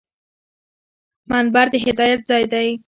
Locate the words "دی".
2.51-2.69